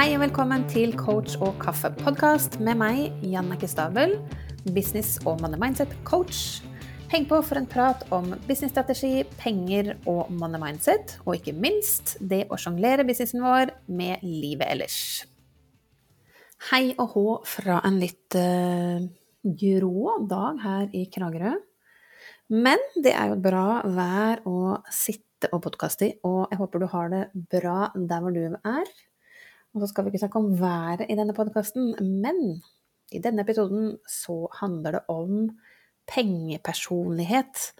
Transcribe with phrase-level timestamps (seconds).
[0.00, 4.14] Hei og velkommen til Coach og kaffe-podkast med meg, Jannike Stabel,
[4.72, 6.62] business- og money mindset-coach.
[7.12, 12.46] Heng på for en prat om businessstrategi, penger og money mindset, og ikke minst det
[12.48, 14.96] å sjonglere businessen vår med livet ellers.
[16.70, 19.04] Hei og hå fra en litt uh,
[19.44, 21.52] grå dag her i Kragerø.
[22.56, 26.90] Men det er jo bra vær å sitte og podkaste i, og jeg håper du
[26.96, 28.96] har det bra der hvor du er.
[29.74, 32.62] Og så skal vi ikke snakke om været i denne podkasten, men
[33.12, 35.50] i denne episoden så handler det om
[36.10, 37.70] pengepersonlighet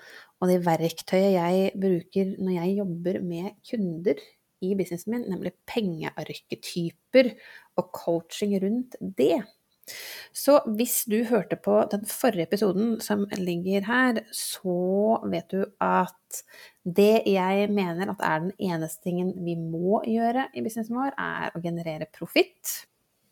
[0.41, 4.21] og det verktøyet jeg bruker når jeg jobber med kunder
[4.65, 7.33] i businessen min, nemlig pengearketyper
[7.81, 9.43] og coaching rundt det.
[10.37, 16.43] Så hvis du hørte på den forrige episoden som ligger her, så vet du at
[16.85, 21.55] det jeg mener at er den eneste tingen vi må gjøre i businessen vår, er
[21.55, 22.87] å generere profitt.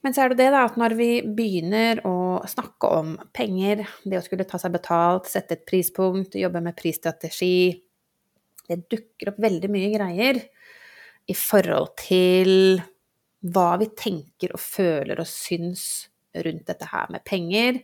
[0.05, 4.21] Men så er det det da, at når vi begynner å snakke om penger, det
[4.21, 7.83] å skulle ta seg betalt, sette et prispunkt, jobbe med prisstrategi
[8.69, 10.39] Det dukker opp veldig mye greier
[11.29, 12.79] i forhold til
[13.49, 17.81] hva vi tenker og føler og syns rundt dette her med penger,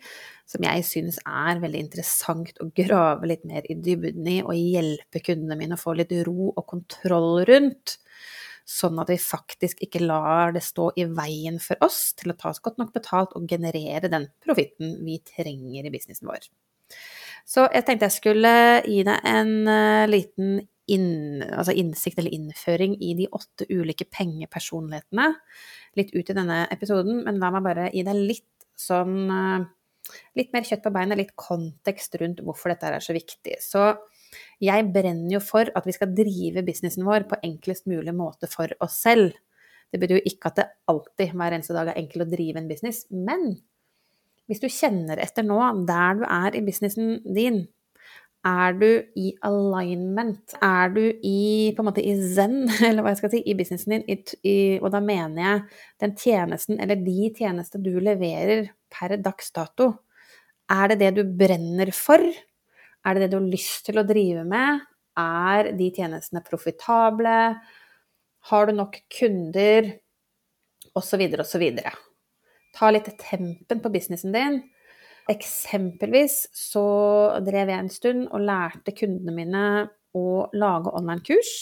[0.48, 5.22] som jeg syns er veldig interessant å grave litt mer i dybden i, og hjelpe
[5.24, 7.98] kundene mine å få litt ro og kontroll rundt.
[8.64, 12.52] Sånn at vi faktisk ikke lar det stå i veien for oss til å ta
[12.52, 16.48] oss godt nok betalt og generere den profitten vi trenger i businessen vår.
[17.44, 18.54] Så jeg tenkte jeg skulle
[18.88, 25.30] gi deg en uh, liten inn, altså innsikt eller innføring i de åtte ulike pengepersonlighetene
[25.98, 29.70] litt ut i denne episoden, men la meg bare gi deg litt sånn uh,
[30.36, 33.54] Litt mer kjøtt på beinet, litt kontekst rundt hvorfor dette er så viktig.
[33.64, 33.86] Så
[34.60, 38.68] jeg brenner jo for at vi skal drive businessen vår på enklest mulig måte for
[38.84, 39.32] oss selv.
[39.88, 42.68] Det betyr jo ikke at det alltid hver eneste dag er enkelt å drive en
[42.68, 43.54] business, men
[44.50, 45.56] hvis du kjenner etter nå,
[45.88, 47.62] der du er i businessen din,
[48.44, 50.54] er du i alignment?
[50.62, 53.96] Er du i, på en måte, i zen, eller hva jeg skal si, i businessen
[53.96, 54.06] din?
[54.10, 55.62] I, i, og da mener jeg
[56.04, 59.90] den tjenesten, eller de tjenester du leverer per dags dato.
[60.72, 62.20] Er det det du brenner for?
[63.04, 64.84] Er det det du har lyst til å drive med?
[65.20, 67.36] Er de tjenestene profitable?
[68.50, 69.92] Har du nok kunder?
[70.94, 71.94] Og så videre og så videre.
[72.74, 74.60] Ta litt tempen på businessen din.
[75.32, 76.86] Eksempelvis så
[77.44, 79.66] drev jeg en stund og lærte kundene mine
[80.14, 81.52] å lage online-kurs.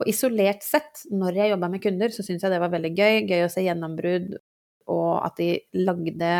[0.00, 3.20] Og isolert sett, når jeg jobba med kunder, så syntes jeg det var veldig gøy.
[3.30, 4.34] Gøy å se gjennombrudd,
[4.92, 6.34] og at de lagde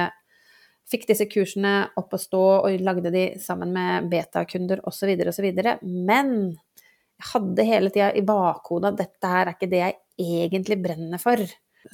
[0.92, 5.12] Fikk disse kursene opp å stå, og lagde de sammen med betakunder osv.
[5.30, 5.46] osv.
[5.86, 10.80] Men jeg hadde hele tida i bakhodet at dette her er ikke det jeg egentlig
[10.82, 11.40] brenner for.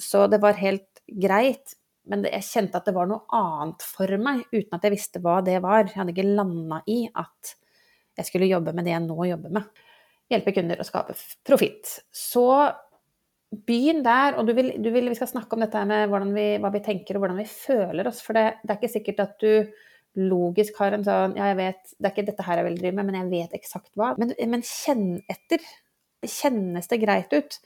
[0.01, 1.77] Så det var helt greit
[2.09, 5.39] men jeg kjente at det var noe annet for meg, uten at jeg visste hva
[5.45, 5.85] det var.
[5.87, 7.55] Jeg hadde ikke landa i at
[8.19, 9.83] jeg skulle jobbe med det jeg nå jobber med.
[10.29, 11.15] Hjelpe kunder å skape
[11.47, 11.91] profitt.
[12.13, 12.45] Så
[13.49, 16.69] begynn der, og du vil, du vil, vi skal snakke om dette med vi, hva
[16.73, 18.21] vi tenker og hvordan vi føler oss.
[18.25, 21.93] For det, det, er ikke sikkert at du logisk har en sånn Ja, jeg vet,
[21.97, 24.11] det er ikke dette her jeg vil drive med, men jeg vet eksakt hva.
[24.21, 25.63] Men, men kjenn etter.
[26.19, 27.59] Kjennes det greit ut?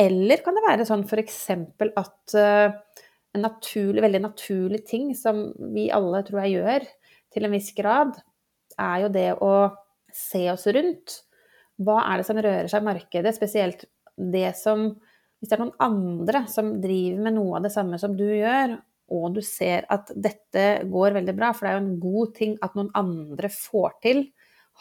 [0.00, 1.38] Eller kan det være sånn f.eks.
[1.50, 6.86] at uh, en naturlig, veldig naturlig ting som vi alle tror jeg gjør
[7.30, 8.16] til en viss grad,
[8.80, 9.54] er jo det å
[10.14, 11.20] se oss rundt.
[11.80, 13.32] Hva er det som rører seg i markedet?
[13.36, 13.86] Spesielt
[14.16, 14.92] det som
[15.40, 18.74] Hvis det er noen andre som driver med noe av det samme som du gjør,
[19.08, 22.52] og du ser at dette går veldig bra, for det er jo en god ting
[22.60, 24.20] at noen andre får til,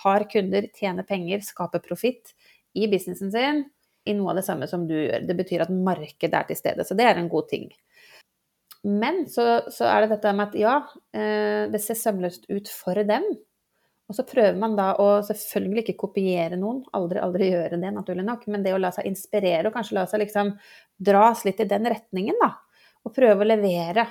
[0.04, 2.34] har kunder, tjener penger, skaper profitt
[2.76, 3.64] i businessen sin
[4.04, 5.24] i noe av det samme som du gjør.
[5.28, 6.84] Det betyr at markedet er til stede.
[6.84, 7.70] Så det er en god ting.
[8.88, 10.76] Men så, så, er det dette med at ja,
[11.12, 13.26] eh, det ser sømløst ut for dem.
[14.10, 18.26] Og så prøver man da å selvfølgelig ikke kopiere noen, aldri, aldri gjøre det, naturlig
[18.26, 20.56] nok, men det å la seg inspirere og kanskje la seg liksom
[20.98, 22.56] dras litt i den retningen, da.
[23.06, 24.08] Og prøve å levere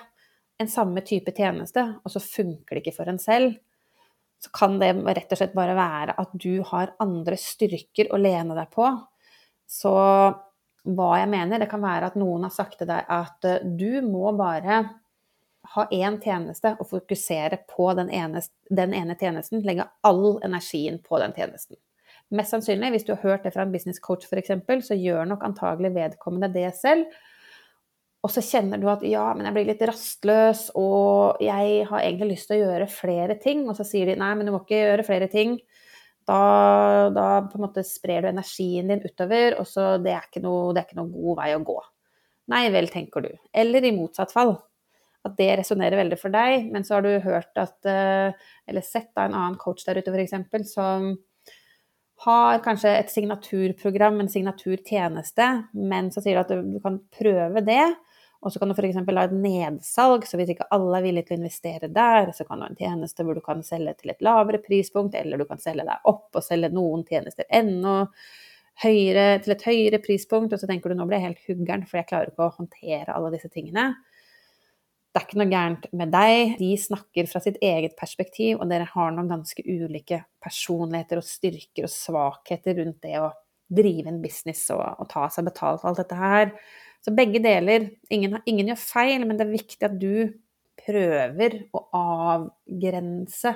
[0.59, 3.57] en samme type tjeneste, og så funker det ikke for en selv.
[4.39, 8.55] Så kan det rett og slett bare være at du har andre styrker å lene
[8.55, 8.87] deg på.
[9.67, 9.95] Så
[10.85, 11.61] hva jeg mener.
[11.61, 14.83] Det kan være at noen har sagt til deg at eh, du må bare
[15.75, 19.65] ha én tjeneste og fokusere på den ene, den ene, tjenesten.
[19.67, 21.77] Legge all energien på den tjenesten.
[22.33, 24.53] Mest sannsynlig, hvis du har hørt det fra en business coach f.eks.,
[24.87, 27.09] så gjør nok antagelig vedkommende det selv.
[28.25, 32.35] Og så kjenner du at ja, men jeg blir litt rastløs, og jeg har egentlig
[32.35, 33.63] lyst til å gjøre flere ting.
[33.69, 35.57] Og så sier de nei, men du må ikke gjøre flere ting
[36.29, 40.45] da, da, på en måte sprer du energien din utover, og så det er ikke
[40.45, 41.79] noe, det er ikke noe god vei å gå.
[42.53, 43.31] Nei vel, tenker du.
[43.53, 44.55] Eller i motsatt fall.
[45.27, 48.37] At det resonnerer veldig for deg, men så har du hørt at eh,
[48.71, 51.11] Eller sett da en annen coach der ute, f.eks., som
[52.25, 55.49] har kanskje et signaturprogram, en signaturtjeneste,
[55.79, 57.85] men så sier du at du kan prøve det.
[58.39, 59.01] Og så kan du f.eks.
[59.03, 62.61] ha et nedsalg, så hvis ikke alle er villige til å investere der, så kan
[62.61, 65.59] du ha en tjeneste hvor du kan selge til et lavere prispunkt, eller du kan
[65.63, 67.97] selge deg opp og selge noen tjenester ennå
[68.85, 71.99] høyere, til et høyere prispunkt, og så tenker du nå blir jeg helt huggeren, for
[71.99, 73.89] jeg klarer ikke å håndtere alle disse tingene.
[75.09, 76.55] Det er ikke noe gærent med deg.
[76.61, 81.89] De snakker fra sitt eget perspektiv, og dere har noen ganske ulike personligheter og styrker
[81.89, 83.33] og svakheter rundt det å
[83.69, 86.53] drive en business og, og ta seg betalt for alt dette her.
[87.05, 87.91] Så begge deler.
[88.11, 90.33] Ingen, ingen, gjør feil, men det er viktig at du
[90.79, 93.55] prøver å avgrense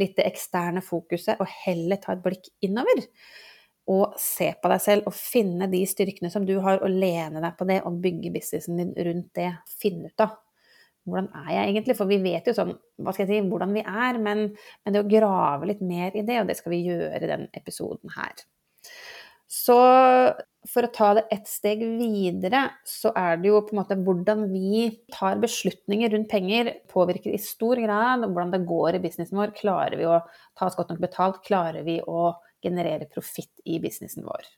[0.00, 3.04] litt det eksterne fokuset, og heller ta et blikk innover.
[3.90, 7.58] Og se på deg selv og finne de styrkene som du har, og lene deg
[7.58, 9.50] på det og bygge businessen din rundt det.
[9.80, 10.40] Finne ut av
[11.04, 11.96] hvordan er jeg egentlig?
[11.98, 12.72] For vi vet jo sånn,
[13.04, 14.46] hva skal jeg si, hvordan vi er, men,
[14.84, 17.46] men det å grave litt mer i det, og det skal vi gjøre i den
[17.60, 18.44] episoden her.
[19.54, 19.76] Så
[20.68, 24.46] for å ta det ett steg videre, så er det jo på en måte hvordan
[24.50, 29.54] vi tar beslutninger rundt penger, påvirker i stor grad hvordan det går i businessen vår.
[29.58, 30.22] Klarer vi å
[30.56, 31.42] ta oss godt nok betalt?
[31.46, 32.32] Klarer vi å
[32.64, 34.48] generere profitt i businessen vår?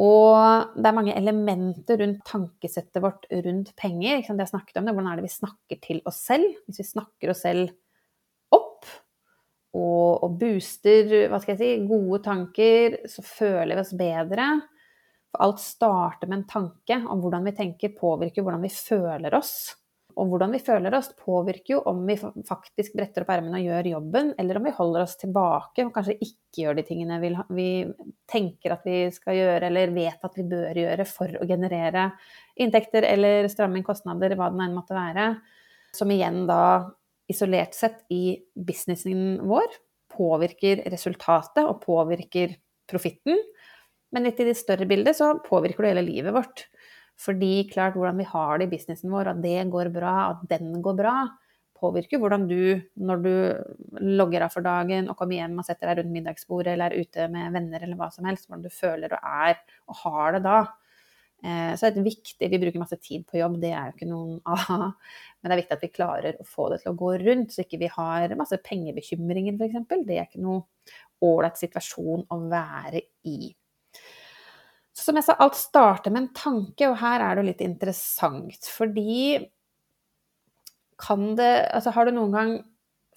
[0.00, 4.22] Og det er mange elementer rundt tankesettet vårt rundt penger.
[4.22, 6.54] Det jeg snakket om det, Hvordan er det vi snakker til oss selv?
[6.70, 7.74] Hvis vi snakker oss selv
[9.76, 14.48] og, og booster hva skal jeg si, gode tanker, så føler vi oss bedre.
[15.30, 19.54] For alt starter med en tanke, om hvordan vi tenker påvirker hvordan vi føler oss.
[20.18, 23.88] Og hvordan vi føler oss påvirker jo om vi faktisk bretter opp ermene og gjør
[23.92, 27.70] jobben, eller om vi holder oss tilbake og kanskje ikke gjør de tingene vi,
[28.30, 32.10] tenker at vi skal gjøre, eller vet at vi bør gjøre for å generere
[32.60, 35.30] inntekter eller stramme inn kostnader, hva det enn måtte være.
[35.94, 36.60] Som igjen da
[37.30, 39.68] isolert sett i businessen vår
[40.10, 42.56] påvirker resultatet og påvirker
[42.90, 43.38] profitten.
[44.10, 46.66] Men litt i det større bildet så påvirker det hele livet vårt.
[47.20, 50.80] Fordi klart hvordan vi har det i businessen vår, at det går bra, at den
[50.82, 51.14] går bra,
[51.80, 53.32] påvirker hvordan du, når du
[54.18, 57.28] logger av for dagen og kommer hjem og setter deg rundt middagsbordet eller er ute
[57.32, 59.56] med venner eller hva som helst, hvordan du føler og er
[59.88, 60.58] og har det da.
[61.42, 64.10] Eh, så det er viktig, Vi bruker masse tid på jobb, det er jo ikke
[64.10, 64.90] noen aha.
[65.40, 67.64] Men det er viktig at vi klarer å få det til å gå rundt, så
[67.64, 69.86] ikke vi har masse pengebekymringer f.eks.
[70.04, 70.66] Det er ikke noe
[71.24, 73.38] ålreit situasjon å være i.
[75.00, 78.68] Som jeg sa, alt starter med en tanke, og her er det jo litt interessant.
[78.68, 79.48] Fordi
[81.00, 82.50] kan det Altså, har du noen gang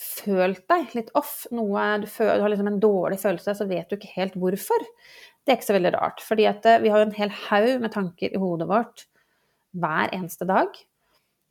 [0.04, 1.44] følt deg litt off?
[1.56, 4.86] Noe, du, føler, du har liksom en dårlig følelse, så vet du ikke helt hvorfor.
[5.44, 6.24] Det er ikke så veldig rart.
[6.24, 9.06] fordi at eh, vi har en hel haug med tanker i hodet vårt
[9.74, 10.76] hver eneste dag.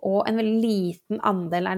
[0.02, 1.68] Og en veldig liten andel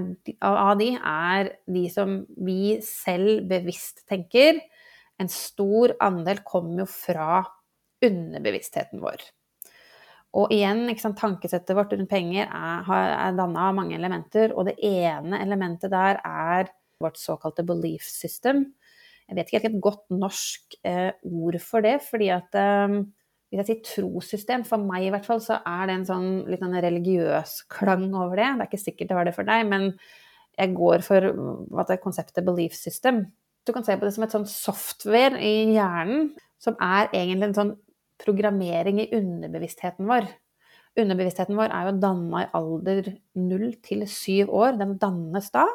[0.41, 4.63] av de er de som vi selv bevisst tenker.
[5.21, 7.43] En stor andel kommer jo fra
[8.05, 9.21] underbevisstheten vår.
[10.35, 14.75] Og igjen, sant, tankesettet vårt rundt penger er, er danna av mange elementer, og det
[14.83, 16.73] ene elementet der er
[17.03, 18.65] vårt såkalte belief system.
[19.29, 22.99] Jeg vet ikke helt et godt norsk eh, ord for det, fordi at eh,
[23.49, 26.65] hvis jeg sier trossystem, for meg i hvert fall, så er det en sånn litt
[26.65, 28.51] sånn religiøs klang over det.
[28.51, 29.89] Det er ikke sikkert det var det for deg, men
[30.59, 31.31] jeg går for
[31.71, 33.25] hva det er konseptet belief system.
[33.65, 37.59] Du kan se på det som et sånn software i hjernen, som er egentlig en
[37.61, 37.73] sånn
[38.25, 40.29] programmering i underbevisstheten vår.
[41.01, 44.79] Underbevisstheten vår er jo danna i alder 0 til 7 år.
[44.81, 45.67] Den dannes da.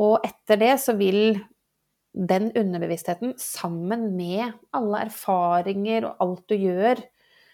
[0.00, 1.38] Og etter det så vil
[2.16, 7.02] den underbevisstheten, sammen med alle erfaringer og alt du gjør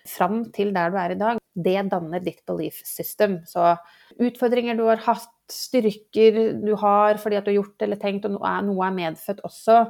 [0.08, 3.40] fram til der du er i dag, det danner ditt belief system.
[3.46, 3.74] Så
[4.22, 8.38] utfordringer du har hatt, styrker du har fordi at du har gjort eller tenkt, og
[8.38, 9.84] noe er medfødt også,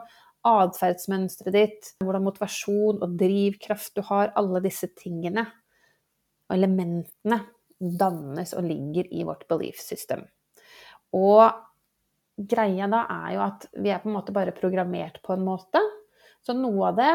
[0.48, 5.46] atferdsmønsteret ditt, hvordan motivasjon og drivkraft du har, alle disse tingene
[6.48, 7.40] og elementene
[7.82, 10.24] dannes og ligger i vårt belief system.
[11.16, 11.44] Og
[12.36, 15.82] greia da er jo at vi er på en måte bare programmert på en måte.
[16.42, 17.12] Så noe av det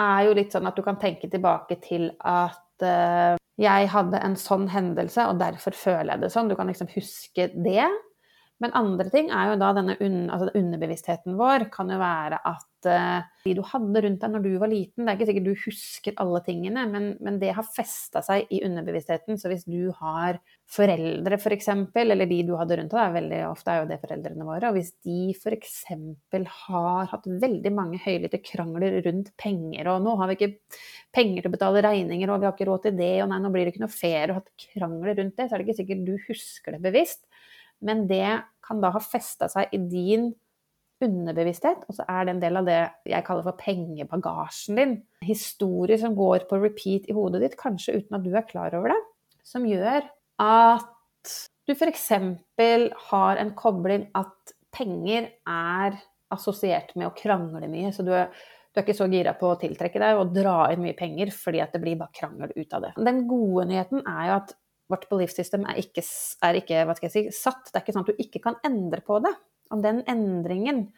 [0.00, 4.36] er jo litt sånn at du kan tenke tilbake til at uh, jeg hadde en
[4.40, 6.48] sånn hendelse, og derfor føler jeg det sånn.
[6.48, 7.88] Du kan liksom huske det.
[8.60, 12.88] Men andre ting er jo da denne un, altså underbevisstheten vår kan jo være at
[12.90, 15.62] uh, de du hadde rundt deg når du var liten, det er ikke sikkert du
[15.62, 19.40] husker alle tingene, men, men det har festa seg i underbevisstheten.
[19.40, 23.40] Så hvis du har foreldre f.eks., for eksempel, eller de du hadde rundt deg, veldig
[23.48, 25.80] ofte er jo det foreldrene våre, og hvis de f.eks.
[26.66, 30.52] har hatt veldig mange høylytte krangler rundt penger, og nå har vi ikke
[31.16, 33.54] penger til å betale regninger, og vi har ikke råd til det, og nei, nå
[33.56, 36.06] blir det ikke noe ferie, og hatt krangler rundt det, så er det ikke sikkert
[36.06, 37.24] du husker det bevisst
[37.84, 40.30] men det kan da ha festa seg i din
[41.00, 44.94] underbevissthet, og så er det en del av det jeg kaller for pengebagasjen din.
[45.24, 48.92] Historier som går på repeat i hodet ditt, kanskje uten at du er klar over
[48.92, 49.00] det,
[49.46, 50.04] som gjør
[50.44, 51.36] at
[51.68, 52.08] du f.eks.
[53.10, 55.98] har en kobling at penger er
[56.34, 57.92] assosiert med å krangle mye.
[57.94, 58.30] Så du er,
[58.70, 61.62] du er ikke så gira på å tiltrekke deg og dra inn mye penger fordi
[61.62, 62.92] at det blir bare krangel ut av det.
[62.98, 64.54] Den gode nyheten er jo at
[64.90, 66.02] vårt belief system er ikke,
[66.46, 67.70] er ikke si, satt.
[67.70, 69.32] Det er ikke sånn at du ikke kan endre på det.
[69.70, 70.88] Og den endringen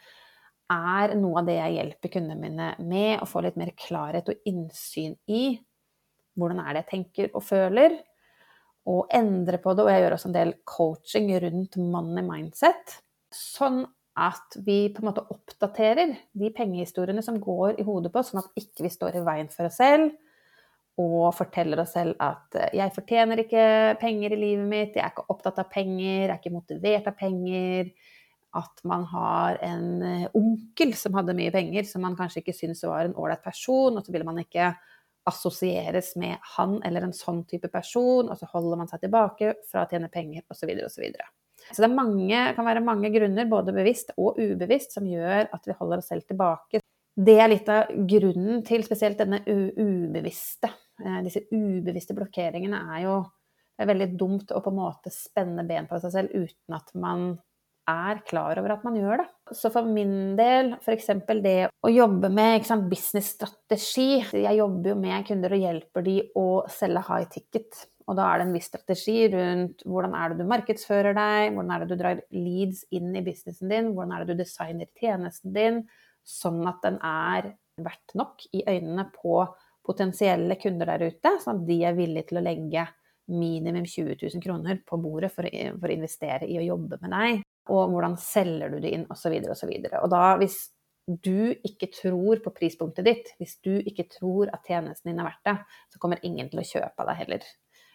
[0.73, 4.49] er noe av det jeg hjelper kundene mine med, å få litt mer klarhet og
[4.49, 5.59] innsyn i.
[6.39, 7.99] Hvordan er det jeg tenker og føler?
[8.89, 9.85] Og endre på det.
[9.85, 12.97] Og jeg gjør også en del coaching rundt money mindset.
[13.33, 13.85] Sånn
[14.19, 18.43] at vi på en måte oppdaterer de pengehistoriene som går i hodet på oss, sånn
[18.43, 20.13] at ikke vi står i veien for oss selv
[21.01, 25.11] og forteller oss selv at eh, 'jeg fortjener ikke penger i livet mitt', 'jeg er
[25.11, 27.93] ikke opptatt av penger', 'jeg er ikke motivert av penger'.
[28.55, 32.85] At man har en eh, onkel som hadde mye penger, som man kanskje ikke syntes
[32.85, 34.75] var en ålreit person, og så ville man ikke
[35.25, 39.87] assosieres med han eller en sånn type person, og så holder man seg tilbake fra
[39.87, 40.69] å tjene penger, osv.
[40.85, 41.05] osv.
[41.17, 45.65] Så, så, det mange, kan være mange grunner, både bevisst og ubevisst, som gjør at
[45.65, 46.83] vi holder oss selv tilbake.
[47.15, 50.69] Det er litt av grunnen til spesielt denne ubevisste
[51.27, 53.17] disse ubevisste blokkeringene er jo
[53.73, 56.93] det er veldig dumt å på en måte spenne ben på seg selv uten at
[56.99, 57.33] man
[57.91, 59.29] er klar over at man gjør det.
[59.59, 61.09] Så for min del, f.eks.
[61.43, 66.47] det å jobbe med sant, businessstrategi Jeg jobber jo med kunder og hjelper de å
[66.71, 67.81] selge high ticket.
[68.07, 71.75] Og da er det en viss strategi rundt hvordan er det du markedsfører deg, hvordan
[71.75, 75.55] er det du drar leads inn i businessen din, hvordan er det du designer tjenesten
[75.55, 75.83] din,
[76.27, 79.43] sånn at den er verdt nok i øynene på
[79.87, 82.87] potensielle kunder der ute, sånn at de er villige til å legge
[83.33, 87.43] minimum 20 000 kroner på bordet for, for å investere i å jobbe med deg.
[87.73, 89.35] Og hvordan selger du det inn, osv.
[89.55, 89.71] osv.
[89.71, 90.59] Og, og da, hvis
[91.07, 95.49] du ikke tror på prispunktet ditt, hvis du ikke tror at tjenesten din er verdt
[95.49, 95.57] det,
[95.95, 97.47] så kommer ingen til å kjøpe av deg heller.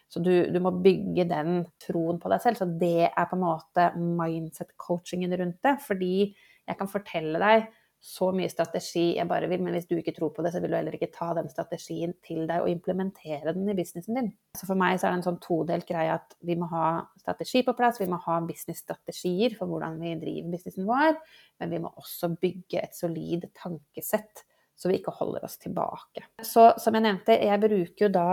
[0.08, 2.60] Så du, du, må bygge den troen på deg selv.
[2.60, 5.74] Så det er på en måte mindset-coachingen rundt det.
[5.84, 7.66] Fordi jeg kan fortelle deg
[8.00, 10.70] så mye strategi jeg bare vil, men hvis du ikke tror på det, så vil
[10.70, 14.28] du heller ikke ta den strategien til deg og implementere den i businessen din.
[14.54, 17.64] Så for meg så er det en sånn todelt greie at vi må ha strategi
[17.66, 21.18] på plass, vi må ha businessstrategier for hvordan vi driver businessen vår,
[21.58, 24.46] men vi må også bygge et solid tankesett
[24.78, 26.22] så vi ikke holder oss tilbake.
[26.46, 28.28] Så som jeg nevnte, jeg bruker jo da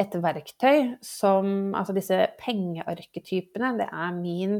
[0.00, 4.56] et verktøy som Altså disse pengearketypene, det er min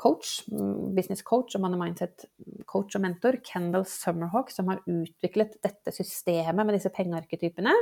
[0.00, 2.24] coach, mm, business coach og money mindset
[2.70, 7.74] coach og mentor, Kendal Summerhawk, som har utviklet dette systemet med disse pengearketypene.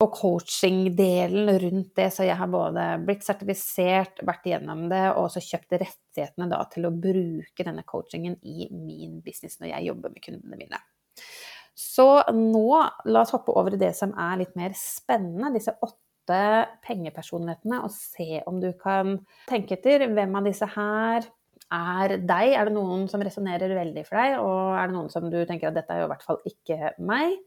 [0.00, 5.42] Og coaching-delen rundt det, så jeg har både blitt sertifisert, vært igjennom det, og også
[5.44, 10.24] kjøpt rettighetene da, til å bruke denne coachingen i min business når jeg jobber med
[10.24, 10.80] kundene mine.
[11.76, 12.68] Så nå,
[13.12, 16.40] la oss hoppe over i det som er litt mer spennende, disse åtte
[16.86, 19.18] pengepersonlighetene, og se om du kan
[19.50, 21.28] tenke etter hvem av disse her
[21.74, 22.54] er deg?
[22.56, 25.70] Er det noen som resonnerer veldig for deg, og er det noen som du tenker
[25.70, 27.38] at dette er jo i hvert fall ikke meg?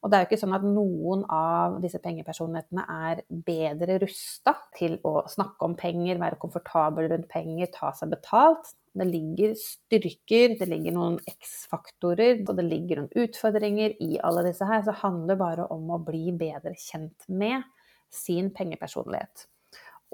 [0.00, 4.96] Og det er jo ikke sånn at noen av disse pengepersonlighetene er bedre rusta til
[5.04, 8.72] å snakke om penger, være komfortabel rundt penger, ta seg betalt.
[8.96, 14.66] Det ligger styrker, det ligger noen X-faktorer, og det ligger noen utfordringer i alle disse
[14.66, 14.80] her.
[14.80, 17.68] Så det handler bare om å bli bedre kjent med
[18.10, 19.46] sin pengepersonlighet.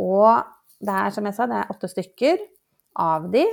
[0.03, 0.43] Og
[0.83, 2.43] det er, som jeg sa, det er åtte stykker
[3.01, 3.45] av de.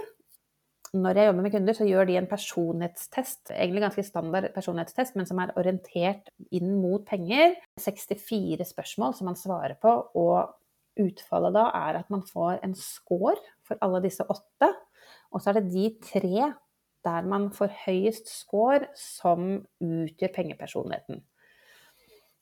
[0.93, 5.25] Når jeg jobber med kunder, så gjør de en personlighetstest, egentlig ganske standard personlighetstest, men
[5.25, 7.55] som er orientert inn mot penger.
[7.81, 10.53] 64 spørsmål som man svarer på, og
[11.01, 14.69] utfallet da er at man får en score for alle disse åtte.
[15.33, 16.51] Og så er det de tre
[17.03, 21.23] der man får høyest score, som utgjør pengepersonligheten.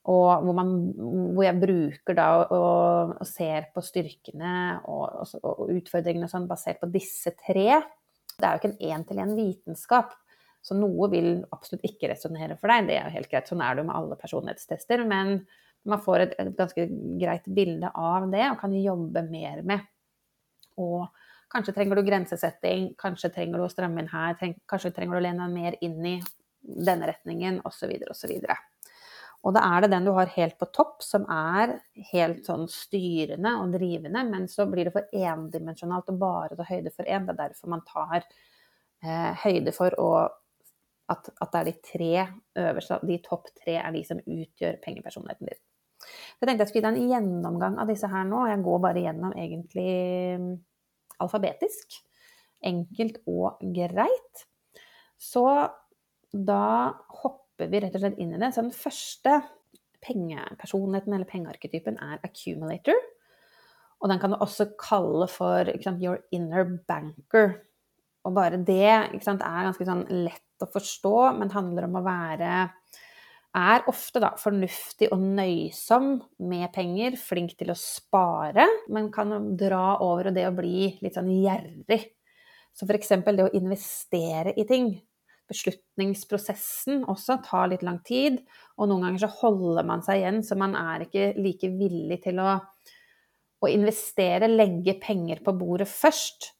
[0.10, 4.54] Og hvor, man, hvor, jeg bruker da og, og ser på styrkene
[4.90, 7.78] og, og, og utfordringene sånn, basert på disse tre.
[8.34, 10.16] Det er jo ikke en én-til-én vitenskap,
[10.66, 12.90] så noe vil absolutt ikke resonnere for deg.
[12.90, 15.06] Det er jo helt greit, sånn er det jo med alle personlighetstester.
[15.10, 15.36] Men
[15.86, 16.88] man får et, et ganske
[17.22, 19.86] greit bilde av det og kan jobbe mer med.
[20.82, 21.06] Og
[21.52, 24.38] Kanskje trenger du grensesetting, kanskje trenger du å stramme inn her,
[24.72, 26.14] kanskje trenger du å lene deg mer inn i
[26.62, 28.32] denne retningen, osv., osv.
[28.40, 28.71] Og
[29.56, 31.80] da er det den du har helt på topp, som er
[32.12, 36.94] helt sånn styrende og drivende, men så blir det for endimensjonalt å bare ta høyde
[36.94, 37.26] for én.
[37.26, 40.12] Det er derfor man tar eh, høyde for å,
[41.10, 42.12] at, at, det er de tre
[42.68, 45.64] øverste, de topp tre er de som utgjør pengepersonligheten din.
[46.02, 48.46] Jeg tenkte jeg skulle gi deg en gjennomgang av disse her nå.
[48.50, 49.92] Jeg går bare gjennom egentlig
[50.42, 50.56] mm,
[51.22, 51.98] alfabetisk.
[52.66, 54.46] Enkelt og greit.
[55.22, 55.46] Så
[56.32, 56.66] da
[57.22, 58.52] hopper vi rett og slett inn i det.
[58.54, 59.40] Så den første
[60.02, 62.98] pengepersonligheten eller pengearketypen er accumulator.
[64.02, 67.60] Og den kan du også kalle for sant, your inner banker.
[68.26, 72.54] Og bare det sant, er ganske sånn lett å forstå, men handler om å være
[73.58, 76.14] er ofte da fornuftig og nøysom
[76.48, 81.32] med penger, flink til å spare, men kan dra over det å bli litt sånn
[81.34, 82.00] gjerrig.
[82.72, 83.12] Så f.eks.
[83.28, 84.94] det å investere i ting.
[85.52, 88.40] Beslutningsprosessen også tar litt lang tid,
[88.80, 92.40] og noen ganger så holder man seg igjen, så man er ikke like villig til
[92.42, 92.56] å,
[93.62, 96.54] å investere, legge penger på bordet først,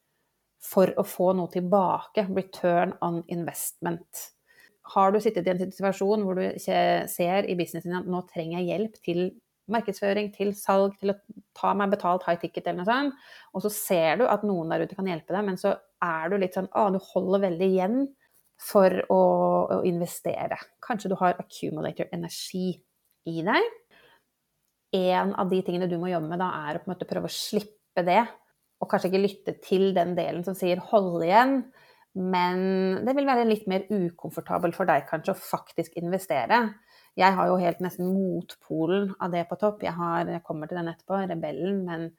[0.62, 2.28] for å få noe tilbake.
[2.30, 4.28] Return on investment
[4.96, 6.82] har du sittet i en situasjon hvor du ikke
[7.12, 9.22] ser i businessen at nå trenger jeg hjelp til
[9.72, 11.18] markedsføring, til salg, til å
[11.56, 13.20] ta meg betalt high ticket eller noe sånt,
[13.54, 16.40] og så ser du at noen der ute kan hjelpe deg, men så er du
[16.42, 18.02] litt sånn Å, du holder veldig igjen
[18.62, 19.22] for å,
[19.78, 20.60] å investere.
[20.84, 22.68] Kanskje du har accumulator-energi
[23.32, 23.70] i deg.
[24.98, 27.30] En av de tingene du må jobbe med da, er å på en måte prøve
[27.30, 28.22] å slippe det,
[28.82, 31.64] og kanskje ikke lytte til den delen som sier 'hold igjen'.
[32.14, 36.74] Men det vil være litt mer ukomfortabelt for deg kanskje å faktisk investere.
[37.16, 39.84] Jeg har jo helt nesten motpolen av det på topp.
[39.84, 41.86] Jeg, har, jeg kommer til den etterpå, rebellen.
[41.88, 42.10] Men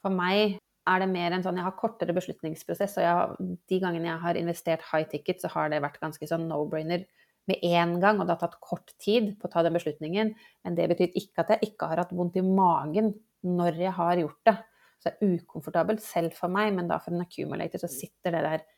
[0.00, 2.96] for meg er det mer en sånn Jeg har kortere beslutningsprosess.
[2.98, 6.48] Og har, de gangene jeg har investert high ticket, så har det vært ganske sånn
[6.50, 7.06] no-brainer
[7.50, 8.18] med en gang.
[8.18, 10.34] Og det har tatt kort tid på å ta den beslutningen.
[10.66, 13.14] Men det betyr ikke at jeg ikke har hatt vondt i magen
[13.46, 14.58] når jeg har gjort det.
[15.02, 18.44] Så det er ukomfortabelt selv for meg, men da for en accumulator så sitter det
[18.46, 18.68] der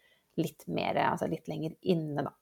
[0.40, 2.32] litt mer, altså litt lenger inne, da.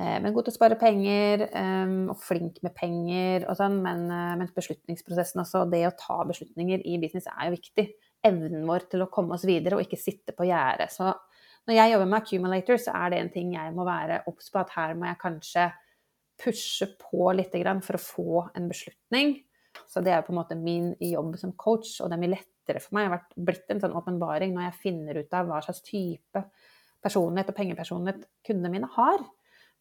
[0.00, 3.76] Eh, men god til å spare penger, um, og flink med penger og sånn.
[3.84, 7.86] Men, men beslutningsprosessen også, det å ta beslutninger i business er jo viktig.
[8.26, 10.92] Evnen vår til å komme oss videre og ikke sitte på gjerdet.
[10.94, 11.08] Så
[11.66, 14.62] når jeg jobber med accumulator, så er det en ting jeg må være obs på,
[14.62, 15.70] at her må jeg kanskje
[16.42, 17.54] pushe på litt
[17.86, 19.36] for å få en beslutning.
[19.88, 22.82] Så det er på en måte min jobb som coach, og det er mye lettere
[22.82, 23.08] for meg.
[23.08, 26.44] Det har blitt en sånn åpenbaring når jeg finner ut av hva slags type
[27.02, 29.22] personlighet og pengepersonlighet kundene mine har.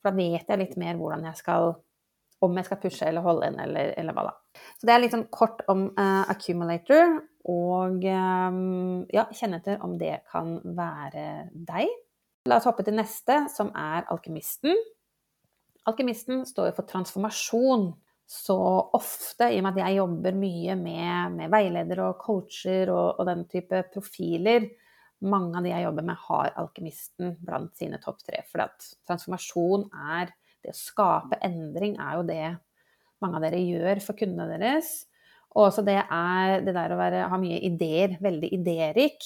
[0.01, 1.75] For da vet jeg litt mer hvordan jeg skal
[2.41, 4.61] om jeg skal pushe eller holde inn, eller, eller hva da.
[4.79, 9.95] Så det er litt sånn kort om uh, accumulator, og um, ja, kjenne etter om
[9.99, 11.89] det kan være deg.
[12.49, 14.77] La oss hoppe til neste, som er alkymisten.
[15.89, 17.91] Alkymisten står for transformasjon.
[18.31, 18.55] Så
[18.95, 23.27] ofte, i og med at jeg jobber mye med, med veiledere og coacher og, og
[23.27, 24.69] den type profiler,
[25.27, 28.41] mange av de jeg jobber med, har alkymisten blant sine topp tre.
[28.49, 28.63] For
[29.09, 32.47] transformasjon er Det å skape endring er jo det
[33.21, 34.91] mange av dere gjør for kundene deres.
[35.55, 39.25] Og også det er det der å være, ha mye ideer, veldig idérik.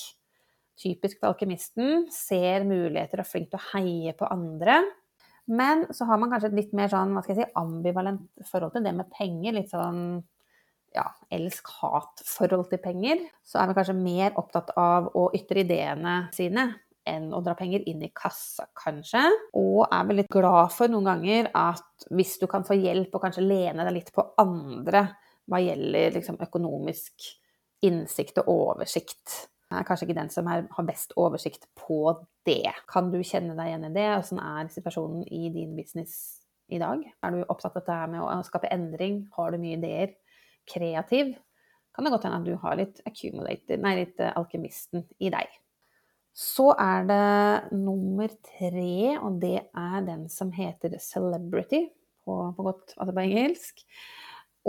[0.79, 2.07] Typisk for alkymisten.
[2.11, 4.81] Ser muligheter og er flink til å heie på andre.
[5.45, 8.73] Men så har man kanskje et litt mer sånn, hva skal jeg si, ambivalent forhold
[8.73, 9.53] til det med penger.
[9.59, 10.23] Litt sånn
[10.95, 16.69] ja, elsk-hat-forhold til penger, så er man kanskje mer opptatt av å ytre ideene sine
[17.05, 19.21] enn å dra penger inn i kassa, kanskje.
[19.59, 23.27] Og er vel litt glad for noen ganger at hvis du kan få hjelp og
[23.27, 25.05] kanskje lene deg litt på andre
[25.51, 27.27] hva gjelder liksom, økonomisk
[27.85, 29.35] innsikt og oversikt.
[29.69, 31.99] Jeg er kanskje ikke den som har best oversikt på
[32.47, 32.71] det.
[32.89, 34.09] Kan du kjenne deg igjen i det?
[34.17, 37.01] Åssen er situasjonen i din business i dag?
[37.21, 39.25] Er du opptatt av dette med å skape endring?
[39.37, 40.15] Har du mye ideer?
[40.65, 41.35] kreativ,
[41.95, 45.53] kan det godt hende at du har litt accumulator, nei, litt uh, alkymisten i deg.
[46.35, 51.85] Så er det nummer tre, og det er den som heter celebrity,
[52.25, 53.85] på, på godt altså på engelsk.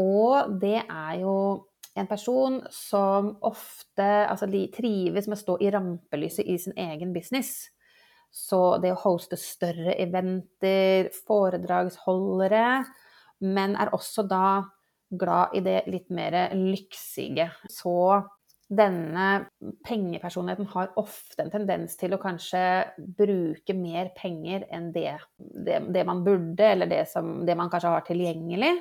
[0.00, 1.37] Og det er jo
[1.96, 7.70] en person som ofte altså, trives med å stå i rampelyset i sin egen business.
[8.37, 12.85] Så det å hoste større eventer, foredragsholdere,
[13.46, 14.46] men er også da
[15.09, 17.48] glad i det litt mer lyksige.
[17.72, 17.96] Så
[18.66, 19.46] denne
[19.87, 22.61] pengepersonligheten har ofte en tendens til å kanskje
[22.98, 27.94] bruke mer penger enn det, det, det man burde, eller det, som, det, man kanskje
[27.94, 28.74] har tilgjengelig.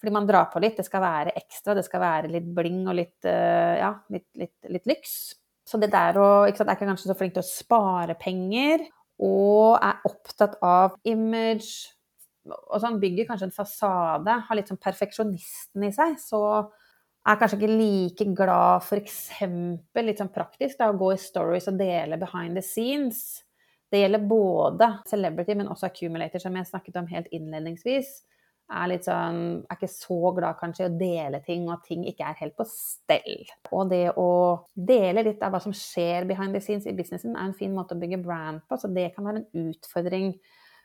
[0.00, 0.78] Fordi man drar på litt.
[0.80, 4.56] Det skal være ekstra, det skal være litt bling og litt, eh, ja, litt, litt,
[4.72, 5.14] litt lyks.
[5.68, 8.86] Så det der å ikke sant, er ikke kanskje så flink til å spare penger,
[9.20, 11.92] og er opptatt av image
[12.48, 16.40] og sånn, bygger kanskje en fasade, har litt sånn perfeksjonisten i seg, så
[17.28, 19.18] er kanskje ikke like glad f.eks.
[20.00, 23.44] litt sånn praktisk da, å gå i stories og dele behind the scenes.
[23.92, 28.22] Det gjelder både celebrity, men også accumulator, som jeg snakket om helt innledningsvis
[28.70, 32.06] er litt sånn Er ikke så glad kanskje i å dele ting, og at ting
[32.08, 33.44] ikke er helt på stell.
[33.70, 34.30] Og det å
[34.74, 37.96] dele litt av hva som skjer behind the scenes i businessen, er en fin måte
[37.96, 38.78] å bygge brand på.
[38.80, 40.34] Så det kan være en utfordring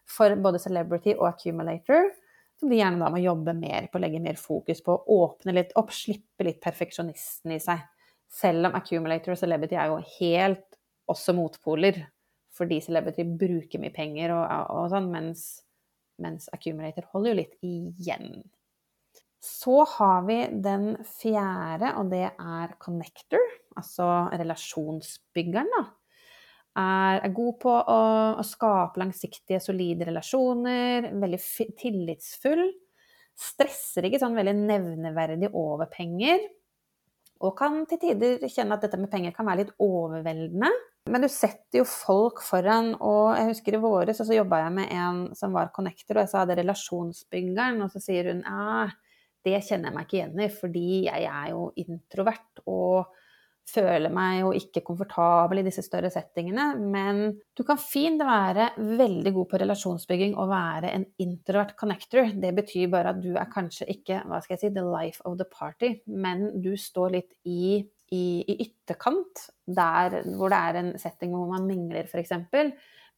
[0.10, 2.12] for både celebrity og accumulator.
[2.60, 5.92] Som de gjerne da må jobbe mer på, legge mer fokus på, åpne litt opp,
[5.92, 7.84] slippe litt perfeksjonisten i seg.
[8.32, 10.80] Selv om accumulator og celebrity er jo helt
[11.12, 12.00] også motpoler.
[12.56, 15.46] Fordi celebrity bruker mye penger og, og sånn, mens
[16.22, 18.40] mens accumulator holder jo litt igjen.
[19.46, 23.44] Så har vi den fjerde, og det er connector,
[23.78, 25.70] altså relasjonsbyggeren.
[25.76, 25.84] da.
[26.76, 28.00] Er, er god på å,
[28.36, 31.40] å, skape langsiktige, solide relasjoner, veldig
[31.80, 32.66] tillitsfull.
[33.36, 36.42] Stresser ikke sånn veldig nevneverdig over penger.
[37.46, 40.72] Og kan til tider kjenne at dette med penger kan være litt overveldende.
[41.06, 44.94] Men du setter jo folk foran, og jeg husker i våres så jobba jeg med
[44.96, 48.88] en som var connector, og jeg sa det relasjonsbyggeren, og så sier hun ja,
[49.46, 53.14] det kjenner jeg meg ikke igjen i, fordi jeg er jo introvert og
[53.66, 56.68] føler meg jo ikke komfortabel i disse større settingene.
[56.78, 57.22] Men
[57.58, 62.30] du kan fint være veldig god på relasjonsbygging og være en introvert connector.
[62.34, 65.38] Det betyr bare at du er kanskje ikke hva skal jeg si, the life of
[65.42, 67.82] the party, men du står litt i
[68.14, 72.36] i, i ytterkant, der hvor det er en setting hvor man mingler, f.eks.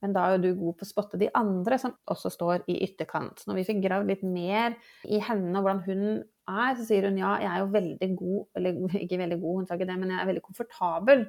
[0.04, 2.78] Men da er jo du god på å spotte de andre som også står i
[2.86, 3.42] ytterkant.
[3.50, 4.76] Når vi fikk gravd litt mer
[5.10, 8.60] i henne og hvordan hun er, så sier hun ja, jeg er jo veldig god
[8.60, 11.24] Eller ikke veldig god, hun sa ikke det, men jeg er veldig komfortabel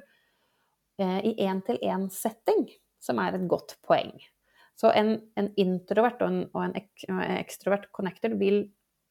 [1.01, 2.67] eh, i én-til-én-setting,
[3.01, 4.13] som er et godt poeng.
[4.79, 6.91] Så en, en introvert og en, og en ek,
[7.41, 8.67] ekstrovert connector vil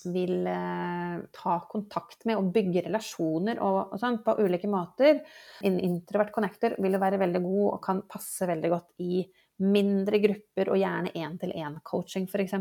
[0.06, 5.24] vil eh, ta kontakt med og bygge relasjoner og, og sånn på ulike måter.
[5.66, 9.26] En introvert connector vil jo være veldig god og kan passe veldig godt i
[9.64, 12.54] mindre grupper og gjerne én-til-én-coaching f.eks.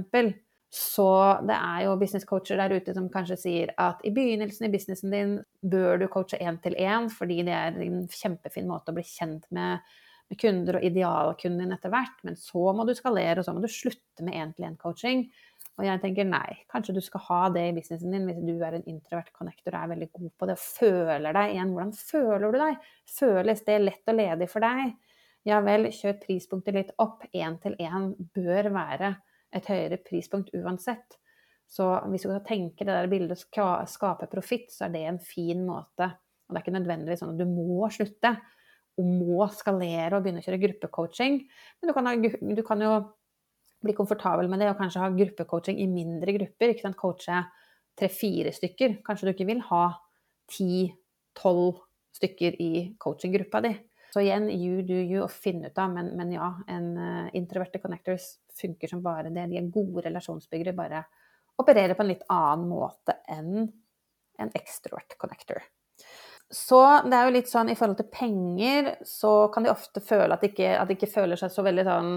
[0.74, 1.08] Så
[1.48, 5.38] det er jo businesscoacher der ute som kanskje sier at i begynnelsen i businessen din
[5.64, 9.86] bør du coache én-til-én, fordi det er en kjempefin måte å bli kjent med,
[10.28, 13.64] med kunder og idealkunden din etter hvert, men så må du skalere, og så må
[13.64, 15.30] du slutte med én-til-én-coaching.
[15.78, 18.80] Og jeg tenker nei, kanskje du skal ha det i businessen din hvis du er
[18.80, 21.74] en introvert connector og er veldig god på det og føler deg igjen.
[21.76, 22.88] Hvordan føler du deg?
[23.18, 24.96] Føles det lett og ledig for deg?
[25.48, 27.28] Ja vel, kjør prispunktet litt opp.
[27.30, 29.14] Én til én bør være
[29.56, 31.20] et høyere prispunkt uansett.
[31.70, 35.22] Så hvis du kan tenke det der bildet å skape profitt, så er det en
[35.22, 36.10] fin måte.
[36.48, 38.34] Og det er ikke nødvendigvis sånn at du må slutte
[38.98, 41.42] og må skalere og begynne å kjøre gruppecoaching.
[41.78, 42.10] Men du kan,
[42.58, 42.94] du kan jo
[43.84, 46.74] bli komfortabel med det og kanskje ha gruppecoaching i mindre grupper.
[46.74, 47.44] ikke sant, Coache
[47.98, 49.00] tre-fire stykker.
[49.06, 49.84] Kanskje du ikke vil ha
[50.54, 51.84] ti-tolv
[52.18, 53.74] stykker i coachinggruppa di.
[54.14, 55.92] Så igjen, you do you, og finn ut av.
[55.94, 59.50] Men, men ja, en uh, introverte connectors funker som bare det.
[59.52, 61.04] De er gode relasjonsbyggere, bare
[61.58, 63.68] opererer på en litt annen måte enn
[64.38, 65.64] en extrovert connector.
[66.54, 70.32] Så det er jo litt sånn i forhold til penger, så kan de ofte føle
[70.32, 72.12] at de ikke, at de ikke føler seg så veldig sånn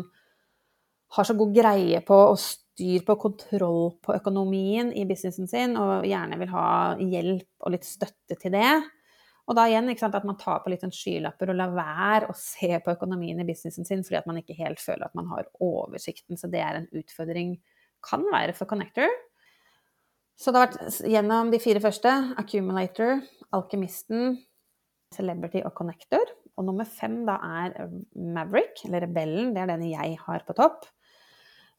[1.17, 6.07] har så god greie på og styr på kontroll på økonomien i businessen sin, og
[6.07, 6.67] gjerne vil ha
[7.01, 8.73] hjelp og litt støtte til det.
[9.51, 12.37] Og da igjen sant, at man tar på litt sånn skylapper og lar være å
[12.39, 15.49] se på økonomien i businessen sin fordi at man ikke helt føler at man har
[15.59, 16.39] oversikten.
[16.39, 17.57] Så det er en utfordring,
[18.07, 19.11] kan være for Connector.
[20.41, 23.19] Så det har vært gjennom de fire første accumulator,
[23.53, 24.39] alkymisten,
[25.13, 26.31] celebrity og connector.
[26.57, 27.75] Og nummer fem da er
[28.15, 29.51] Maverick, eller Rebellen.
[29.53, 30.87] Det er den jeg har på topp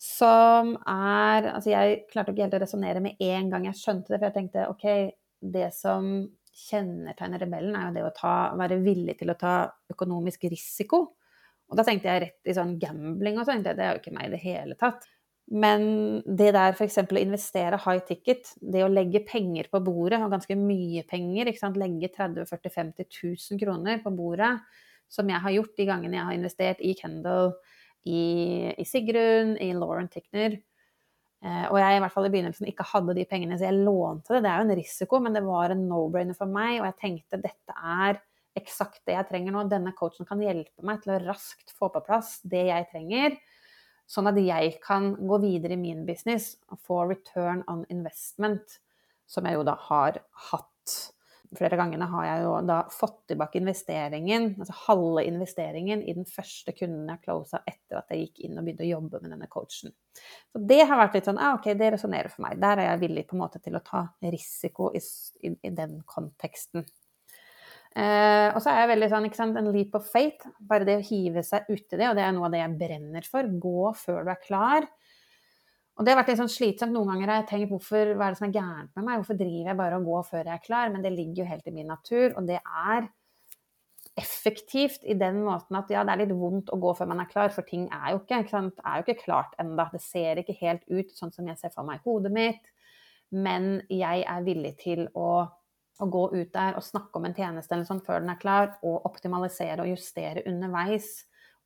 [0.02, 4.18] som er Altså, jeg klarte ikke helt å resonnere med en gang jeg skjønte det,
[4.18, 4.86] for jeg tenkte OK,
[5.54, 6.12] det som
[6.62, 9.56] kjennetegner rebellen, er jo det å ta, være villig til å ta
[9.94, 11.04] økonomisk risiko.
[11.72, 14.28] Og da tenkte jeg rett i sånn gambling og sånn, det er jo ikke meg
[14.28, 15.06] i det hele tatt.
[15.52, 15.84] Men
[16.26, 17.00] det der f.eks.
[17.04, 21.62] å investere high ticket, det å legge penger på bordet, og ganske mye penger, ikke
[21.62, 21.80] sant?
[21.80, 24.54] legge 30 40 50 000 kroner på bordet,
[25.12, 27.54] som jeg har gjort de gangene jeg har investert i Kendal,
[28.08, 28.24] i,
[28.78, 30.58] i Sigrun, i Lauren Tickner.
[31.42, 34.36] Eh, og jeg i hvert fall i begynnelsen ikke hadde de pengene, så jeg lånte
[34.36, 34.44] det.
[34.46, 36.80] Det er jo en risiko, men det var en no-brainer for meg.
[36.80, 38.22] Og jeg tenkte dette er
[38.58, 39.66] eksakt det jeg trenger nå.
[39.72, 43.40] Denne coachen kan hjelpe meg til å raskt få på plass det jeg trenger,
[44.12, 48.78] sånn at jeg kan gå videre i min business og få return on investment,
[49.30, 50.20] som jeg jo da har
[50.52, 50.98] hatt.
[51.58, 56.74] Flere gangene har jeg jo da fått tilbake investeringen, altså halve investeringen i den første
[56.78, 59.94] kunden jeg closa etter at jeg gikk inn og begynte å jobbe med denne coachen.
[60.52, 62.60] Så det har vært litt sånn ah, ok, det resonnerer for meg.
[62.62, 65.04] Der er jeg villig på en måte til å ta risiko i,
[65.44, 66.88] i, i den konteksten.
[67.92, 70.48] Eh, og så er jeg veldig sånn, ikke sant, en leap of faith.
[70.64, 73.28] Bare det å hive seg uti det, og det er noe av det jeg brenner
[73.28, 73.56] for.
[73.68, 74.88] Gå før du er klar.
[76.00, 76.96] Og det har vært litt sånn slitsomt.
[76.96, 79.22] Noen ganger har jeg tenkt hvorfor, hva er det som er gærent med meg?
[79.22, 80.94] Hvorfor driver jeg bare og går før jeg er klar?
[80.94, 83.10] Men det ligger jo helt i min natur, og det er
[84.20, 87.30] effektivt i den måten at ja, det er litt vondt å gå før man er
[87.32, 89.88] klar, for ting er jo ikke, ikke er jo ikke klart enda.
[89.94, 92.72] Det ser ikke helt ut sånn som jeg ser for meg i hodet mitt.
[93.32, 97.76] Men jeg er villig til å, å, gå ut der og snakke om en tjeneste
[97.76, 101.14] eller sånn før den er klar, og optimalisere og justere underveis.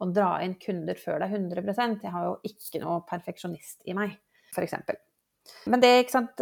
[0.04, 3.96] Og dra inn kunder før det er 100 Jeg har jo ikke noe perfeksjonist i
[3.96, 4.18] meg
[4.56, 4.74] f.eks.
[5.70, 5.92] Men det,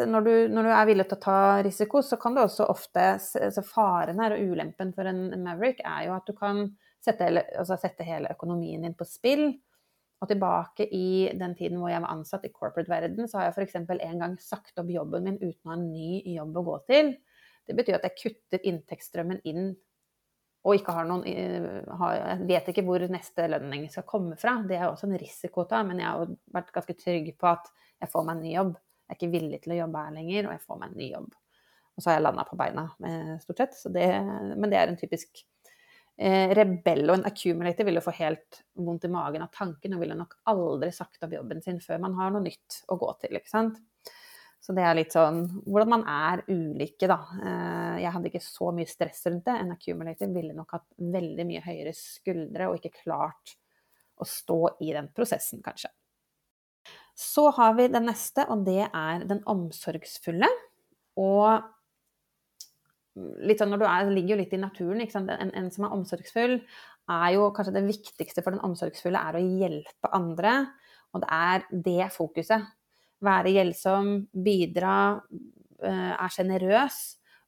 [0.07, 3.07] når du, når, du, er villig til å ta risiko, så kan du også ofte
[3.19, 6.65] så Faren her og ulempen for en Maverick er jo at du kan
[7.03, 7.27] sette,
[7.59, 9.49] altså sette hele økonomien din på spill.
[10.23, 13.75] Og tilbake i den tiden hvor jeg var ansatt i corporate-verden, så har jeg f.eks.
[13.81, 17.11] en gang sagt opp jobben min uten å ha en ny jobb å gå til.
[17.67, 19.73] Det betyr at jeg kutter inntektsstrømmen inn
[20.63, 24.55] og ikke har noen eh, Jeg vet ikke hvor neste lønning skal komme fra.
[24.67, 27.71] Det er også en risiko å ta, men jeg har vært ganske trygg på at
[27.99, 28.75] jeg får meg en ny jobb.
[29.03, 31.09] Jeg er ikke villig til å jobbe her lenger, og jeg får meg en ny
[31.09, 31.33] jobb.
[31.93, 33.81] Og så har jeg landa på beina, eh, stort sett.
[33.93, 34.07] Det,
[34.55, 35.43] men det er en typisk
[36.17, 37.03] eh, rebell.
[37.09, 40.39] Og en accumulator vil jo få helt vondt i magen av tanken, og ville nok
[40.49, 43.35] aldri sagt opp jobben sin før man har noe nytt å gå til.
[43.35, 43.83] ikke sant?
[44.63, 47.17] Så det er litt sånn hvordan man er ulike, da.
[47.35, 49.57] Eh, jeg hadde ikke så mye stress rundt det.
[49.59, 53.57] En accumulator ville nok hatt veldig mye høyere skuldre og ikke klart
[54.15, 55.91] å stå i den prosessen, kanskje.
[57.13, 60.47] Så har vi den neste, og det er den omsorgsfulle.
[61.19, 61.67] Og
[63.45, 65.03] litt sånn når du er, ligger jo litt i naturen.
[65.03, 66.55] En, en, som er omsorgsfull,
[67.13, 70.55] er jo kanskje det viktigste for den omsorgsfulle er å hjelpe andre.
[71.13, 72.71] Og det er det fokuset.
[73.23, 74.13] Være gjeldsom,
[74.45, 75.21] bidra,
[75.83, 77.01] eh, er sjenerøs.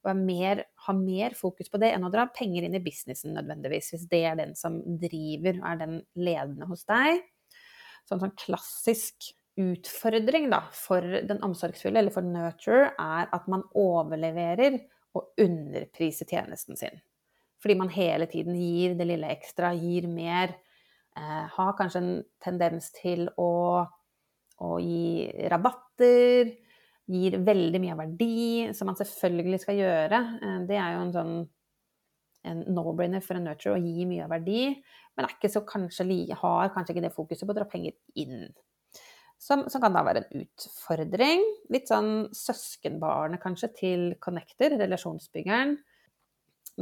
[0.06, 3.90] Og mer, har mer fokus på det enn å dra penger inn i businessen nødvendigvis,
[3.92, 7.24] hvis det er den som driver og er den ledende hos deg.
[8.06, 14.78] Sånn, sånn klassisk utfordring da, for den omsorgsfulle, eller for nurture, er at man overleverer
[15.16, 17.02] og underpriser tjenesten sin.
[17.64, 20.58] Fordi man hele tiden gir det lille ekstra, gir mer.
[21.18, 22.12] Eh, har kanskje en
[22.44, 23.88] tendens til å,
[24.64, 26.54] å gi rabatter.
[27.12, 28.38] Gir veldig mye verdi,
[28.74, 30.22] som man selvfølgelig skal gjøre.
[30.42, 31.36] Eh, det er jo en sånn
[32.46, 34.68] en no-brainer for en nurture å gi mye verdi,
[35.18, 36.06] men så kanskje,
[36.38, 38.46] har kanskje ikke det fokuset på å dra penger inn.
[39.42, 41.42] Som, som, kan da være en utfordring.
[41.74, 45.76] Litt sånn søskenbarnet kanskje til connector, relasjonsbyggeren.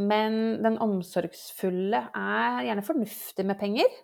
[0.09, 3.97] Men den omsorgsfulle er gjerne fornuftig med penger.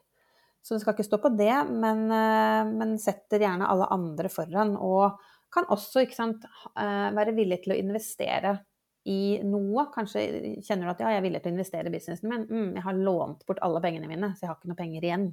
[0.61, 4.75] Så det skal ikke stå på det, men, eh, men setter gjerne alle andre foran.
[4.77, 5.19] Og
[5.53, 6.45] kan også sant,
[6.77, 8.59] eh, være villig til å investere
[9.05, 9.87] i noe.
[9.93, 12.45] Kanskje kjenner du at ja, jeg er villig til å investere i businessen min.
[12.49, 15.25] Mm, jeg har lånt bort alle pengene mine, så jeg har ikke noe penger igjen.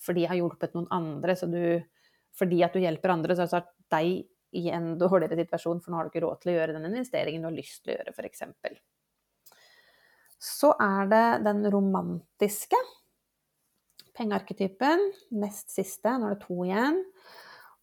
[0.00, 1.36] Fordi jeg har hjulpet noen andre.
[1.36, 1.62] Så du,
[2.36, 4.26] fordi at du hjelper andre, så har du satt deg
[4.60, 7.44] i en dårligere situasjon, for nå har du ikke råd til å gjøre den investeringen
[7.44, 8.42] du har lyst til å gjøre, f.eks.
[10.40, 12.78] Så er det den romantiske
[14.20, 15.06] pengearketypen.
[15.40, 17.00] Nest siste, nå er det to igjen.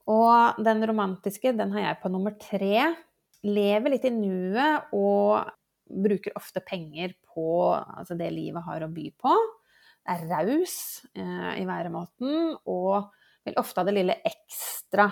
[0.07, 2.87] Og den romantiske, den har jeg på nummer tre.
[3.47, 5.49] Lever litt i nuet og
[5.87, 9.33] bruker ofte penger på altså det livet har å by på.
[10.07, 10.77] Er raus
[11.17, 13.09] eh, i væremåten og
[13.47, 15.09] vil ofte ha det lille ekstra.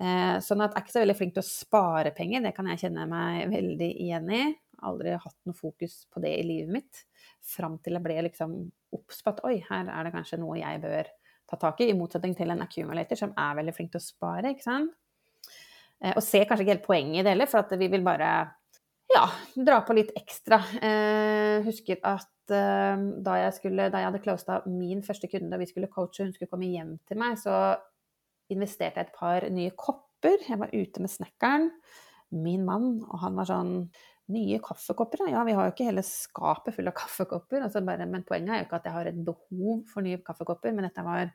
[0.00, 2.68] Eh, sånn at jeg er ikke så veldig flink til å spare penger, det kan
[2.72, 4.44] jeg kjenne meg veldig igjen i.
[4.82, 7.04] Aldri hatt noe fokus på det i livet mitt.
[7.44, 8.56] Fram til jeg ble liksom
[8.94, 11.08] obs på at oi, her er det kanskje noe jeg bør
[11.50, 14.54] ta tak i, i motsetning til en accumulator som er veldig flink til å spare,
[14.54, 14.92] ikke sant.
[16.02, 18.30] Eh, og ser kanskje ikke helt poenget i det heller, for at vi vil bare
[19.14, 19.24] ja,
[19.56, 20.60] dra på litt ekstra.
[20.82, 25.62] Eh, husker at eh, da, jeg skulle, da jeg hadde closa min første kunde, og
[25.62, 27.76] vi skulle coache, hun skulle komme hjem til meg, så
[28.52, 30.40] investerte jeg et par nye kopper.
[30.48, 31.70] Jeg var ute med snekkeren,
[32.34, 33.74] min mann, og han var sånn
[34.32, 35.26] Nye kaffekopper?
[35.28, 37.66] Ja, vi har jo ikke hele skapet fullt av kaffekopper.
[37.66, 40.72] Altså bare, men poenget er jo ikke at jeg har et behov for nye kaffekopper,
[40.72, 41.28] men dette var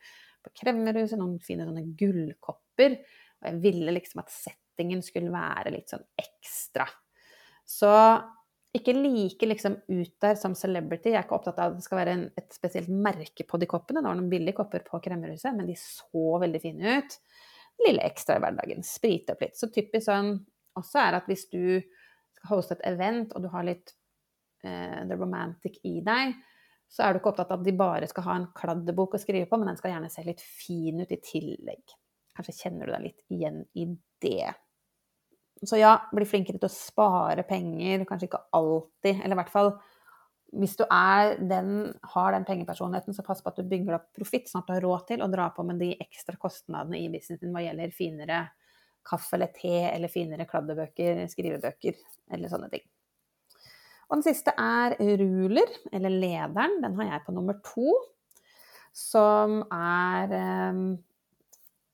[0.46, 2.98] på Kremmerhuset, noen fine sånne gullkopper.
[3.40, 6.88] Og jeg ville liksom at settingen skulle være litt sånn ekstra.
[7.70, 7.94] Så
[8.76, 11.14] ikke like liksom ut der som celebrity.
[11.14, 13.70] Jeg er ikke opptatt av at det skal være en, et spesielt merke på de
[13.70, 14.02] koppene.
[14.02, 17.18] Det var noen billige kopper på Kremmerhuset, men de så veldig fine ut.
[17.86, 18.86] Lille ekstra i hverdagen.
[18.86, 19.58] Sprite opp litt.
[19.58, 20.36] Så typisk sånn
[20.78, 21.82] også er at hvis du
[22.50, 23.92] hoste et event, og du har litt
[24.66, 26.38] uh, the romantic i deg,
[26.90, 29.50] så er du ikke opptatt av at de bare skal ha en kladdebok å skrive
[29.50, 31.94] på, men den skal gjerne se litt fin ut i tillegg.
[32.38, 33.86] Kanskje kjenner du deg litt igjen i
[34.24, 34.50] det.
[35.68, 39.74] Så ja, bli flinkere til å spare penger, kanskje ikke alltid, eller i hvert fall
[40.50, 40.86] hvis du
[41.46, 44.74] den, har den pengepersonligheten, så pass på at du bygger opp profitt, sånn at du
[44.74, 48.40] har råd til å dra på med de ekstra kostnadene i businessen hva gjelder finere
[49.08, 51.98] kaffe eller te eller finere kladdebøker, skrivebøker
[52.36, 52.86] eller sånne ting.
[54.10, 56.80] Og den siste er ruler, eller lederen.
[56.82, 57.94] Den har jeg på nummer to.
[58.96, 60.80] Som er eh,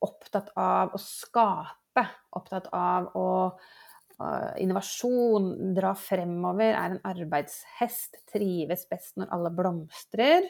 [0.06, 8.86] opptatt av å skape, opptatt av å uh, Innovasjon, dra fremover, er en arbeidshest, trives
[8.92, 10.48] best når alle blomstrer.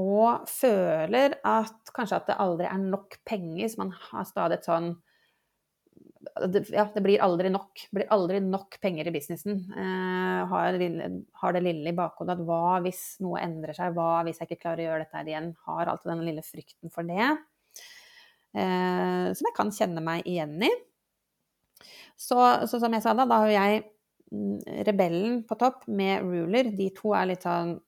[0.00, 4.70] Og føler at kanskje at det aldri er nok penger, så man har stadig et
[4.70, 4.94] sånn
[6.46, 7.84] det, ja, det blir aldri nok.
[7.90, 9.58] Det blir aldri nok penger i businessen.
[9.70, 10.78] Eh, har,
[11.40, 14.62] har, det lille i bakhodet at hva hvis noe endrer seg, hva hvis jeg ikke
[14.64, 15.50] klarer å gjøre dette igjen?
[15.68, 17.28] Har alltid den lille frykten for det.
[18.52, 20.72] Eh, som jeg kan kjenne meg igjen i.
[22.16, 23.84] Så, så, som jeg sa da, da har jeg
[24.30, 26.70] mm, rebellen på topp med ruler.
[26.76, 27.78] De to er litt sånn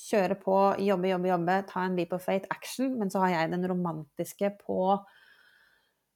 [0.00, 2.94] kjøre på, jobbe, jobbe, jobbe, ta en leap of faith, action.
[3.00, 5.00] Men så har jeg den romantiske på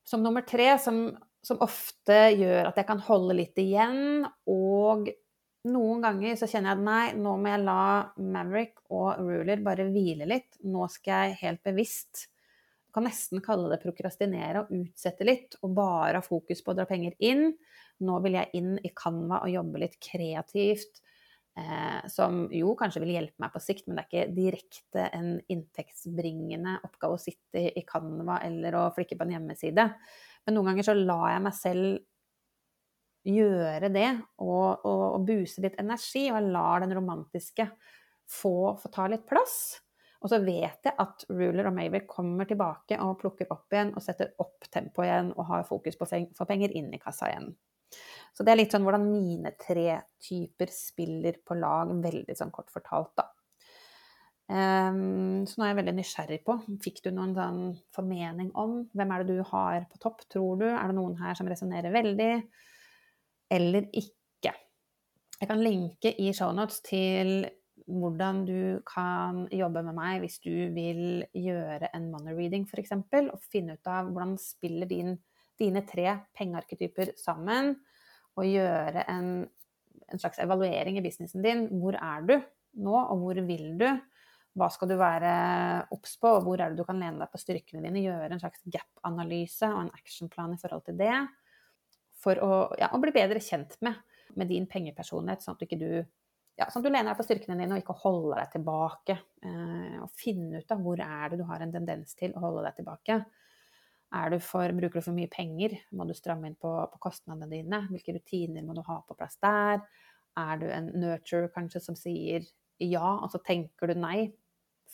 [0.04, 1.06] som nummer tre, som
[1.44, 4.24] som ofte gjør at jeg kan holde litt igjen.
[4.50, 5.10] Og
[5.68, 7.80] noen ganger så kjenner jeg at nei, nå må jeg la
[8.20, 10.56] Maverick og Ruler bare hvile litt.
[10.64, 12.28] Nå skal jeg helt bevisst
[12.94, 16.86] kan nesten kalle det prokrastinere og utsette litt, og bare ha fokus på å dra
[16.86, 17.48] penger inn.
[18.06, 21.02] Nå vil jeg inn i Canva og jobbe litt kreativt.
[21.58, 25.28] Eh, som jo kanskje vil hjelpe meg på sikt, men det er ikke direkte en
[25.50, 29.88] inntektsbringende oppgave å sitte i Canva eller å flikke på en hjemmeside.
[30.44, 31.94] Men noen ganger så lar jeg meg selv
[33.24, 34.10] gjøre det
[34.44, 37.66] og, og, og buse litt energi, og jeg lar den romantiske
[38.28, 39.80] få, få, ta litt plass.
[40.24, 44.04] Og så vet jeg at Ruler og Maver kommer tilbake og plukker opp igjen og
[44.04, 47.50] setter opp tempoet igjen og har fokus på å få penger inn i kassa igjen.
[48.34, 52.72] Så det er litt sånn hvordan mine tre typer spiller på lag, veldig sånn kort
[52.72, 53.28] fortalt, da.
[54.44, 56.54] Um, så nå er jeg veldig nysgjerrig på
[56.84, 57.60] Fikk du noen sånn
[57.96, 60.66] formening om hvem er det du har på topp, tror du?
[60.68, 62.32] Er det noen her som resonnerer veldig,
[63.56, 64.52] eller ikke?
[65.40, 67.46] Jeg kan linke i shownotes til
[67.84, 72.94] hvordan du kan jobbe med meg hvis du vil gjøre en money reading f.eks.
[73.32, 75.16] Og finne ut av hvordan spiller din,
[75.60, 77.74] dine tre pengearketyper sammen.
[78.36, 79.28] Og gjøre en,
[80.12, 81.66] en slags evaluering i businessen din.
[81.80, 82.34] Hvor er du
[82.84, 83.88] nå, og hvor vil du?
[84.54, 85.30] Hva skal du være
[85.94, 88.04] obs på, og hvor er det du kan lene deg på styrkene dine?
[88.04, 91.14] Gjøre en slags gap-analyse og en actionplan i forhold til det.
[92.22, 93.98] For å, ja, å bli bedre kjent med,
[94.38, 95.88] med din pengepersonlighet, sånn at du du
[96.54, 99.16] ja, sånn at du lener deg på styrkene dine og ikke holder deg tilbake.
[99.42, 102.62] Eh, og finne ut av hvor er det du har en tendens til å holde
[102.68, 103.24] deg tilbake.
[104.30, 105.74] Du for, bruker du for mye penger?
[105.98, 107.80] Må du stramme inn på, på, kostnadene dine?
[107.90, 109.82] Hvilke rutiner må du ha på plass der?
[110.38, 112.46] Er du en nurturer kanskje som sier
[112.78, 114.28] ja, og så tenker du nei?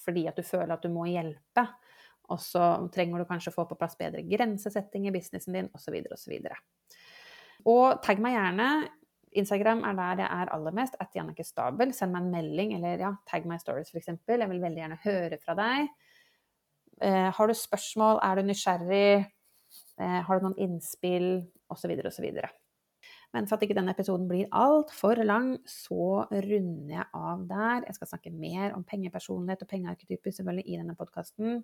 [0.05, 1.67] Fordi at du føler at du må hjelpe.
[2.31, 2.63] Og så
[2.95, 5.97] trenger du kanskje å få på plass bedre grensesetting i businessen din, osv.
[6.15, 6.37] osv.
[6.37, 6.93] Og,
[7.73, 8.69] og tagg meg gjerne.
[9.41, 10.97] Instagram er der jeg er aller mest.
[11.03, 11.95] At Jannicke Stabel.
[11.97, 14.13] Send meg en melding, eller ja, tagg meg i stories, f.eks.
[14.31, 15.91] Jeg vil veldig gjerne høre fra deg.
[17.01, 18.23] Eh, har du spørsmål?
[18.27, 19.13] Er du nysgjerrig?
[20.01, 21.33] Eh, har du noen innspill?
[21.71, 22.60] Og så videre og så osv.
[23.35, 27.87] Men for at ikke denne episoden blir altfor lang, så runder jeg av der.
[27.87, 31.63] Jeg skal snakke mer om pengepersonlighet og pengearketyper selvfølgelig i denne podkasten.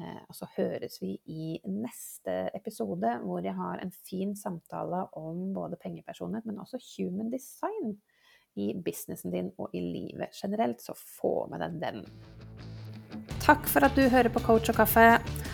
[0.00, 5.54] Eh, og så høres vi i neste episode, hvor jeg har en fin samtale om
[5.54, 7.96] både pengepersonlighet, men også human design
[8.56, 10.82] i businessen din og i livet generelt.
[10.82, 12.04] Så få med deg den.
[13.44, 15.53] Takk for at du hører på Coach og kaffe.